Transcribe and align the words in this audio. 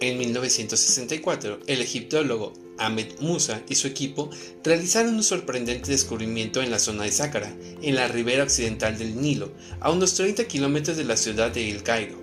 En 0.00 0.16
1964, 0.16 1.60
el 1.66 1.82
egiptólogo 1.82 2.54
Ahmed 2.78 3.20
Musa 3.20 3.62
y 3.68 3.74
su 3.74 3.86
equipo 3.86 4.30
realizaron 4.64 5.14
un 5.14 5.22
sorprendente 5.22 5.90
descubrimiento 5.90 6.62
en 6.62 6.70
la 6.70 6.78
zona 6.78 7.04
de 7.04 7.12
Sácara, 7.12 7.54
en 7.82 7.94
la 7.96 8.08
ribera 8.08 8.42
occidental 8.42 8.96
del 8.96 9.20
Nilo, 9.20 9.52
a 9.78 9.90
unos 9.90 10.14
30 10.14 10.46
kilómetros 10.48 10.96
de 10.96 11.04
la 11.04 11.18
ciudad 11.18 11.50
de 11.50 11.70
El 11.70 11.82
Cairo. 11.82 12.16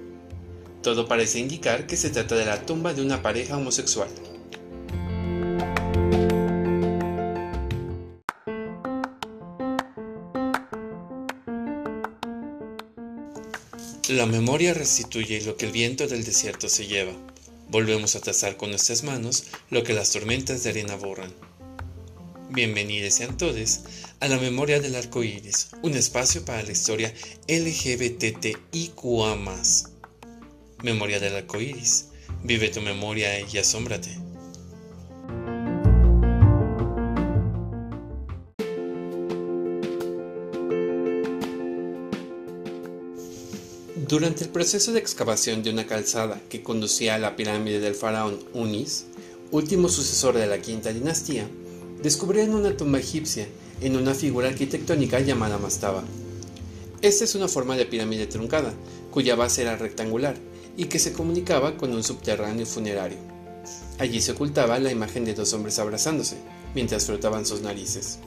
Todo 0.82 1.08
parece 1.08 1.38
indicar 1.38 1.86
que 1.86 1.98
se 1.98 2.10
trata 2.10 2.36
de 2.36 2.46
la 2.46 2.66
tumba 2.66 2.96
de 2.96 3.04
una 3.04 3.22
pareja 3.22 3.58
homosexual. 3.58 4.10
La 14.10 14.26
memoria 14.26 14.74
restituye 14.74 15.42
lo 15.42 15.58
que 15.58 15.68
el 15.68 15.72
viento 15.72 16.08
del 16.08 16.24
desierto 16.24 16.70
se 16.70 16.88
lleva. 16.88 17.12
Volvemos 17.70 18.16
a 18.16 18.22
trazar 18.22 18.56
con 18.56 18.70
nuestras 18.70 19.04
manos 19.04 19.44
lo 19.70 19.84
que 19.84 19.94
las 19.94 20.12
tormentas 20.12 20.64
de 20.64 20.70
arena 20.70 20.96
borran. 20.96 21.34
Bienvenidos 22.50 23.16
sean 23.16 23.36
todos 23.36 23.82
a 24.22 24.30
la 24.30 24.38
memoria 24.38 24.80
del 24.80 24.96
arco 24.96 25.22
iris, 25.22 25.68
un 25.82 25.94
espacio 25.96 26.46
para 26.46 26.64
la 26.64 26.72
historia 26.72 27.14
LGBTIQA. 27.50 29.36
Memoria 30.82 31.20
del 31.20 31.36
arco 31.36 31.60
iris. 31.60 32.06
Vive 32.42 32.70
tu 32.70 32.82
memoria 32.82 33.38
y 33.42 33.58
asómbrate. 33.58 34.27
Durante 44.08 44.46
el 44.46 44.50
proceso 44.52 44.94
de 44.94 45.00
excavación 45.00 45.64
de 45.64 45.70
una 45.70 45.86
calzada 45.86 46.40
que 46.48 46.64
conducía 46.64 47.16
a 47.16 47.20
la 47.20 47.36
pirámide 47.36 47.82
del 47.82 47.94
faraón 47.94 48.40
Unis, 48.54 49.08
último 49.52 49.90
sucesor 49.90 50.38
de 50.38 50.48
la 50.48 50.62
quinta 50.62 50.94
dinastía, 50.94 51.46
descubrieron 52.02 52.56
una 52.56 52.78
tumba 52.78 53.00
egipcia 53.00 53.50
en 53.82 53.98
una 53.98 54.14
figura 54.14 54.48
arquitectónica 54.48 55.20
llamada 55.20 55.58
mastaba. 55.58 56.06
Esta 57.02 57.26
es 57.26 57.36
una 57.36 57.50
forma 57.50 57.76
de 57.76 57.86
pirámide 57.86 58.28
truncada, 58.28 58.74
cuya 59.12 59.36
base 59.36 59.64
era 59.64 59.76
rectangular 59.76 60.38
y 60.78 60.86
que 60.86 61.00
se 61.00 61.12
comunicaba 61.12 61.76
con 61.76 61.92
un 61.92 62.02
subterráneo 62.02 62.66
funerario. 62.66 63.18
Allí 64.00 64.22
se 64.22 64.32
ocultaba 64.32 64.80
la 64.80 64.90
imagen 64.90 65.26
de 65.26 65.34
dos 65.34 65.52
hombres 65.52 65.80
abrazándose, 65.80 66.38
mientras 66.74 67.08
frotaban 67.08 67.46
sus 67.46 67.60
narices. 67.60 68.20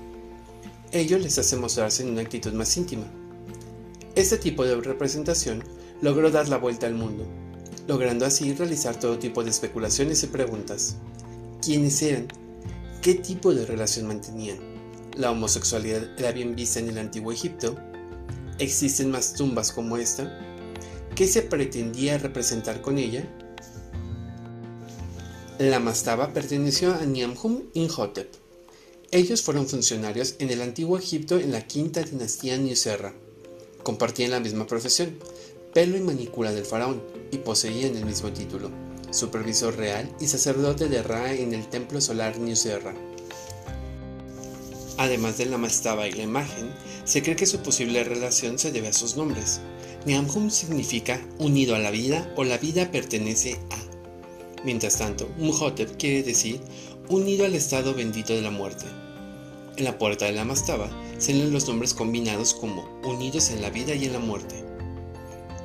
Ello 0.92 1.18
les 1.18 1.38
hace 1.38 1.56
mostrarse 1.56 2.02
en 2.02 2.10
una 2.10 2.20
actitud 2.20 2.52
más 2.52 2.76
íntima, 2.76 3.06
este 4.16 4.36
tipo 4.38 4.64
de 4.64 4.74
representación 4.74 5.62
logró 6.02 6.30
dar 6.30 6.48
la 6.48 6.58
vuelta 6.58 6.86
al 6.86 6.94
mundo, 6.94 7.26
logrando 7.86 8.24
así 8.26 8.52
realizar 8.54 8.98
todo 8.98 9.18
tipo 9.18 9.44
de 9.44 9.50
especulaciones 9.50 10.22
y 10.22 10.28
preguntas. 10.28 10.96
¿Quiénes 11.62 12.00
eran? 12.02 12.28
¿Qué 13.02 13.14
tipo 13.14 13.54
de 13.54 13.66
relación 13.66 14.06
mantenían? 14.06 14.58
¿La 15.16 15.30
homosexualidad 15.30 16.18
era 16.18 16.32
bien 16.32 16.54
vista 16.54 16.80
en 16.80 16.88
el 16.88 16.98
antiguo 16.98 17.32
Egipto? 17.32 17.76
¿Existen 18.58 19.10
más 19.10 19.34
tumbas 19.34 19.72
como 19.72 19.96
esta? 19.96 20.38
¿Qué 21.14 21.26
se 21.26 21.42
pretendía 21.42 22.18
representar 22.18 22.80
con 22.80 22.98
ella? 22.98 23.28
La 25.58 25.80
mastaba 25.80 26.32
perteneció 26.32 26.94
a 26.94 27.04
Niamhum 27.04 27.64
Inhotep. 27.74 28.32
Ellos 29.10 29.42
fueron 29.42 29.66
funcionarios 29.66 30.36
en 30.38 30.50
el 30.50 30.62
antiguo 30.62 30.96
Egipto 30.96 31.38
en 31.38 31.52
la 31.52 31.66
quinta 31.66 32.02
dinastía 32.02 32.56
Nusserra. 32.56 33.12
Compartían 33.82 34.30
la 34.30 34.40
misma 34.40 34.66
profesión, 34.66 35.18
pelo 35.72 35.96
y 35.96 36.00
manicura 36.00 36.52
del 36.52 36.64
faraón, 36.64 37.02
y 37.30 37.38
poseían 37.38 37.96
el 37.96 38.04
mismo 38.04 38.32
título, 38.32 38.70
supervisor 39.10 39.76
real 39.76 40.10
y 40.20 40.26
sacerdote 40.26 40.88
de 40.88 41.02
Ra 41.02 41.32
en 41.32 41.54
el 41.54 41.68
templo 41.68 42.00
solar 42.00 42.38
Nusserra. 42.38 42.94
Además 44.96 45.38
de 45.38 45.46
la 45.46 45.58
mastaba 45.58 46.06
y 46.08 46.12
la 46.12 46.22
imagen, 46.22 46.74
se 47.04 47.22
cree 47.22 47.36
que 47.36 47.46
su 47.46 47.60
posible 47.60 48.04
relación 48.04 48.58
se 48.58 48.70
debe 48.70 48.88
a 48.88 48.92
sus 48.92 49.16
nombres. 49.16 49.60
Niamhum 50.04 50.50
significa 50.50 51.20
unido 51.38 51.74
a 51.74 51.78
la 51.78 51.90
vida 51.90 52.32
o 52.36 52.44
la 52.44 52.58
vida 52.58 52.90
pertenece 52.90 53.54
a. 53.70 54.62
Mientras 54.64 54.98
tanto, 54.98 55.28
Mhotep 55.38 55.96
quiere 55.96 56.22
decir 56.22 56.60
unido 57.08 57.46
al 57.46 57.54
estado 57.54 57.94
bendito 57.94 58.34
de 58.34 58.42
la 58.42 58.50
muerte. 58.50 58.84
En 59.76 59.84
la 59.84 59.96
puerta 59.96 60.26
de 60.26 60.32
la 60.32 60.44
mastaba 60.44 60.90
se 61.18 61.32
leen 61.32 61.52
los 61.52 61.66
nombres 61.66 61.94
combinados 61.94 62.54
como 62.54 62.86
unidos 63.02 63.50
en 63.50 63.62
la 63.62 63.70
vida 63.70 63.94
y 63.94 64.04
en 64.04 64.12
la 64.12 64.18
muerte. 64.18 64.69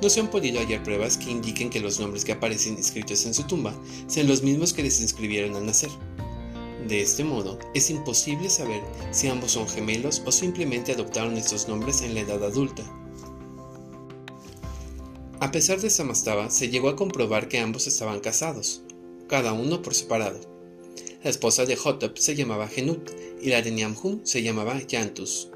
No 0.02 0.10
se 0.10 0.20
han 0.20 0.30
podido 0.30 0.60
hallar 0.60 0.82
pruebas 0.82 1.16
que 1.16 1.30
indiquen 1.30 1.70
que 1.70 1.80
los 1.80 1.98
nombres 1.98 2.24
que 2.24 2.32
aparecen 2.32 2.76
escritos 2.76 3.24
en 3.24 3.32
su 3.32 3.44
tumba 3.44 3.74
sean 4.06 4.26
los 4.28 4.42
mismos 4.42 4.74
que 4.74 4.82
les 4.82 5.00
inscribieron 5.00 5.56
al 5.56 5.64
nacer. 5.64 5.90
De 6.86 7.00
este 7.00 7.24
modo, 7.24 7.58
es 7.74 7.90
imposible 7.90 8.50
saber 8.50 8.82
si 9.10 9.26
ambos 9.26 9.52
son 9.52 9.66
gemelos 9.68 10.22
o 10.24 10.30
simplemente 10.30 10.92
adoptaron 10.92 11.36
estos 11.36 11.66
nombres 11.66 12.02
en 12.02 12.14
la 12.14 12.20
edad 12.20 12.44
adulta. 12.44 12.84
A 15.40 15.50
pesar 15.50 15.80
de 15.80 15.88
esta 15.88 16.04
mastaba, 16.04 16.50
se 16.50 16.68
llegó 16.68 16.88
a 16.88 16.96
comprobar 16.96 17.48
que 17.48 17.58
ambos 17.58 17.86
estaban 17.86 18.20
casados, 18.20 18.82
cada 19.28 19.52
uno 19.52 19.82
por 19.82 19.94
separado. 19.94 20.40
La 21.24 21.30
esposa 21.30 21.64
de 21.64 21.76
Hotep 21.76 22.16
se 22.18 22.36
llamaba 22.36 22.68
Genut 22.68 23.10
y 23.42 23.48
la 23.48 23.62
de 23.62 23.70
Niamhum 23.70 24.20
se 24.24 24.42
llamaba 24.42 24.80
Yantus. 24.80 25.48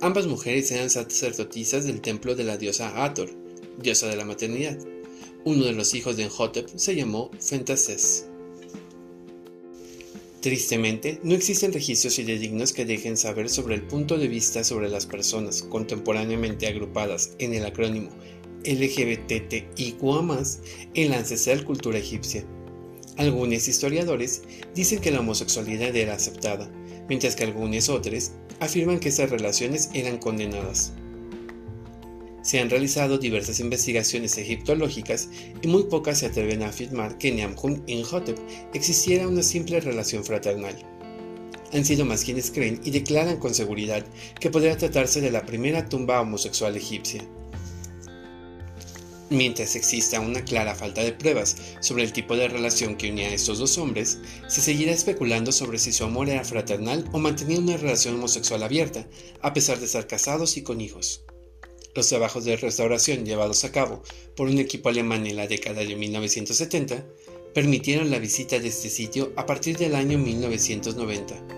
Ambas 0.00 0.26
mujeres 0.26 0.70
eran 0.70 0.88
sacerdotisas 0.88 1.84
del 1.84 2.00
templo 2.00 2.34
de 2.34 2.44
la 2.44 2.56
diosa 2.56 3.04
Ator, 3.04 3.30
diosa 3.78 4.08
de 4.08 4.16
la 4.16 4.24
maternidad. 4.24 4.78
Uno 5.44 5.64
de 5.64 5.72
los 5.72 5.94
hijos 5.94 6.16
de 6.16 6.24
Enhotep 6.24 6.68
se 6.76 6.94
llamó 6.94 7.30
Fentases. 7.40 8.26
Tristemente, 10.40 11.18
no 11.24 11.34
existen 11.34 11.72
registros 11.72 12.16
fidedignos 12.16 12.72
que 12.72 12.84
dejen 12.84 13.16
saber 13.16 13.48
sobre 13.48 13.74
el 13.74 13.82
punto 13.82 14.16
de 14.16 14.28
vista 14.28 14.62
sobre 14.62 14.88
las 14.88 15.06
personas 15.06 15.62
contemporáneamente 15.62 16.68
agrupadas 16.68 17.32
en 17.38 17.54
el 17.54 17.66
acrónimo 17.66 18.10
LGBTIQA+, 18.64 20.44
en 20.94 21.10
la 21.10 21.18
ancestral 21.18 21.64
cultura 21.64 21.98
egipcia. 21.98 22.44
Algunos 23.16 23.66
historiadores 23.66 24.42
dicen 24.74 25.00
que 25.00 25.10
la 25.10 25.20
homosexualidad 25.20 25.96
era 25.96 26.14
aceptada, 26.14 26.70
mientras 27.08 27.34
que 27.34 27.44
algunos 27.44 27.88
otros 27.88 28.32
afirman 28.60 29.00
que 29.00 29.08
estas 29.08 29.30
relaciones 29.30 29.90
eran 29.94 30.18
condenadas. 30.18 30.92
Se 32.46 32.60
han 32.60 32.70
realizado 32.70 33.18
diversas 33.18 33.58
investigaciones 33.58 34.38
egiptológicas 34.38 35.28
y 35.62 35.66
muy 35.66 35.82
pocas 35.82 36.20
se 36.20 36.26
atreven 36.26 36.62
a 36.62 36.68
afirmar 36.68 37.18
que 37.18 37.30
en 37.30 37.36
Niamhum 37.36 37.82
Hotep 38.04 38.38
existiera 38.72 39.26
una 39.26 39.42
simple 39.42 39.80
relación 39.80 40.24
fraternal. 40.24 40.76
Han 41.72 41.84
sido 41.84 42.04
más 42.04 42.22
quienes 42.22 42.52
creen 42.52 42.80
y 42.84 42.92
declaran 42.92 43.38
con 43.38 43.52
seguridad 43.52 44.06
que 44.38 44.48
podría 44.48 44.76
tratarse 44.76 45.20
de 45.20 45.32
la 45.32 45.44
primera 45.44 45.88
tumba 45.88 46.20
homosexual 46.20 46.76
egipcia. 46.76 47.24
Mientras 49.28 49.74
exista 49.74 50.20
una 50.20 50.44
clara 50.44 50.76
falta 50.76 51.02
de 51.02 51.10
pruebas 51.10 51.56
sobre 51.80 52.04
el 52.04 52.12
tipo 52.12 52.36
de 52.36 52.46
relación 52.46 52.94
que 52.94 53.10
unía 53.10 53.26
a 53.26 53.34
estos 53.34 53.58
dos 53.58 53.76
hombres, 53.76 54.18
se 54.46 54.60
seguirá 54.60 54.92
especulando 54.92 55.50
sobre 55.50 55.80
si 55.80 55.90
su 55.90 56.04
amor 56.04 56.28
era 56.28 56.44
fraternal 56.44 57.08
o 57.10 57.18
mantenía 57.18 57.58
una 57.58 57.76
relación 57.76 58.14
homosexual 58.14 58.62
abierta, 58.62 59.08
a 59.42 59.52
pesar 59.52 59.80
de 59.80 59.86
estar 59.86 60.06
casados 60.06 60.56
y 60.56 60.62
con 60.62 60.80
hijos. 60.80 61.24
Los 61.96 62.10
trabajos 62.10 62.44
de 62.44 62.56
restauración 62.58 63.24
llevados 63.24 63.64
a 63.64 63.72
cabo 63.72 64.02
por 64.36 64.48
un 64.48 64.58
equipo 64.58 64.90
alemán 64.90 65.26
en 65.26 65.36
la 65.36 65.46
década 65.46 65.82
de 65.82 65.96
1970 65.96 67.06
permitieron 67.54 68.10
la 68.10 68.18
visita 68.18 68.58
de 68.58 68.68
este 68.68 68.90
sitio 68.90 69.32
a 69.34 69.46
partir 69.46 69.78
del 69.78 69.94
año 69.94 70.18
1990. 70.18 71.55